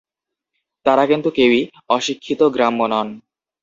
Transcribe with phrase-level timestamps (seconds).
[0.85, 1.61] তাঁরা কিন্তু কেউই
[1.89, 3.07] অশিক্ষিত, গ্রাম্য নন।